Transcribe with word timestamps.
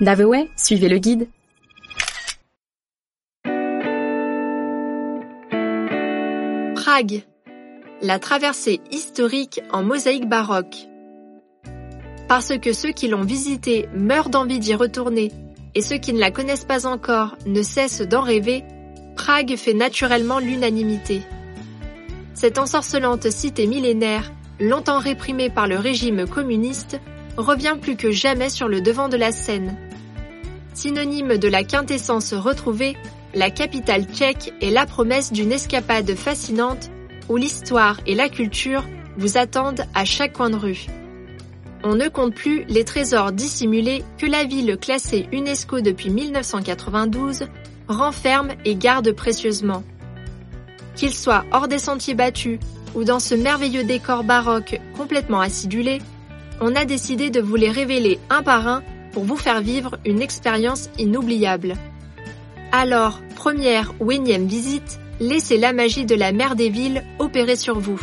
Daveway, 0.00 0.48
suivez 0.56 0.88
le 0.88 0.96
guide. 0.96 1.28
Prague. 6.74 7.22
La 8.00 8.18
traversée 8.18 8.80
historique 8.90 9.60
en 9.70 9.82
mosaïque 9.82 10.26
baroque. 10.26 10.88
Parce 12.28 12.56
que 12.58 12.72
ceux 12.72 12.92
qui 12.92 13.08
l'ont 13.08 13.24
visitée 13.24 13.90
meurent 13.94 14.30
d'envie 14.30 14.58
d'y 14.58 14.74
retourner 14.74 15.32
et 15.74 15.82
ceux 15.82 15.98
qui 15.98 16.14
ne 16.14 16.18
la 16.18 16.30
connaissent 16.30 16.64
pas 16.64 16.86
encore 16.86 17.36
ne 17.44 17.62
cessent 17.62 18.00
d'en 18.00 18.22
rêver, 18.22 18.64
Prague 19.16 19.54
fait 19.56 19.74
naturellement 19.74 20.38
l'unanimité. 20.38 21.20
Cette 22.32 22.58
ensorcelante 22.58 23.30
cité 23.30 23.66
millénaire, 23.66 24.32
longtemps 24.60 24.98
réprimée 24.98 25.50
par 25.50 25.66
le 25.66 25.76
régime 25.76 26.26
communiste, 26.26 26.98
revient 27.36 27.76
plus 27.78 27.96
que 27.96 28.10
jamais 28.10 28.48
sur 28.48 28.66
le 28.66 28.80
devant 28.80 29.10
de 29.10 29.18
la 29.18 29.30
scène. 29.30 29.76
Synonyme 30.74 31.36
de 31.36 31.48
la 31.48 31.64
quintessence 31.64 32.32
retrouvée, 32.32 32.96
la 33.34 33.50
capitale 33.50 34.04
tchèque 34.04 34.52
est 34.60 34.70
la 34.70 34.86
promesse 34.86 35.32
d'une 35.32 35.52
escapade 35.52 36.14
fascinante 36.14 36.90
où 37.28 37.36
l'histoire 37.36 38.00
et 38.06 38.14
la 38.14 38.28
culture 38.28 38.84
vous 39.16 39.36
attendent 39.36 39.84
à 39.94 40.04
chaque 40.04 40.32
coin 40.32 40.50
de 40.50 40.56
rue. 40.56 40.86
On 41.82 41.94
ne 41.94 42.08
compte 42.08 42.34
plus 42.34 42.64
les 42.68 42.84
trésors 42.84 43.32
dissimulés 43.32 44.04
que 44.18 44.26
la 44.26 44.44
ville 44.44 44.76
classée 44.76 45.28
UNESCO 45.32 45.80
depuis 45.80 46.10
1992 46.10 47.46
renferme 47.88 48.50
et 48.64 48.76
garde 48.76 49.12
précieusement. 49.12 49.82
Qu'ils 50.94 51.14
soient 51.14 51.44
hors 51.52 51.68
des 51.68 51.78
sentiers 51.78 52.14
battus 52.14 52.58
ou 52.94 53.04
dans 53.04 53.20
ce 53.20 53.34
merveilleux 53.34 53.84
décor 53.84 54.24
baroque 54.24 54.80
complètement 54.96 55.40
acidulé, 55.40 56.00
on 56.60 56.74
a 56.76 56.84
décidé 56.84 57.30
de 57.30 57.40
vous 57.40 57.56
les 57.56 57.70
révéler 57.70 58.18
un 58.28 58.42
par 58.42 58.68
un 58.68 58.82
pour 59.12 59.24
vous 59.24 59.36
faire 59.36 59.60
vivre 59.60 59.98
une 60.04 60.22
expérience 60.22 60.90
inoubliable. 60.98 61.74
Alors, 62.72 63.20
première 63.36 63.92
ou 64.00 64.12
énième 64.12 64.46
visite, 64.46 65.00
laissez 65.18 65.58
la 65.58 65.72
magie 65.72 66.06
de 66.06 66.14
la 66.14 66.32
mer 66.32 66.56
des 66.56 66.70
villes 66.70 67.04
opérer 67.18 67.56
sur 67.56 67.78
vous. 67.78 68.00